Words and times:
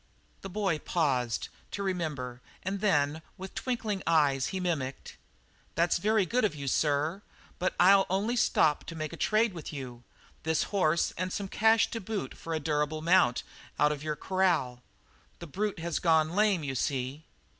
The 0.41 0.49
boy 0.49 0.79
paused 0.79 1.49
to 1.69 1.83
remember 1.83 2.41
and 2.63 2.81
then 2.81 3.21
with 3.37 3.53
twinkling 3.53 4.01
eyes 4.07 4.47
he 4.47 4.59
mimicked: 4.59 5.15
"'That's 5.75 5.99
very 5.99 6.25
good 6.25 6.43
of 6.43 6.55
you, 6.55 6.67
sir, 6.67 7.21
but 7.59 7.75
I'll 7.79 8.07
only 8.09 8.35
stop 8.35 8.83
to 8.85 8.95
make 8.95 9.13
a 9.13 9.15
trade 9.15 9.53
with 9.53 9.71
you 9.71 10.03
this 10.41 10.63
horse 10.73 11.13
and 11.19 11.31
some 11.31 11.47
cash 11.47 11.91
to 11.91 12.01
boot 12.01 12.35
for 12.35 12.55
a 12.55 12.59
durable 12.59 13.03
mount 13.03 13.43
out 13.77 13.91
of 13.91 14.01
your 14.01 14.15
corral. 14.15 14.81
The 15.37 15.45
brute 15.45 15.77
has 15.77 15.99
gone 15.99 16.31
lame, 16.31 16.63
you 16.63 16.73
see.' 16.73 17.23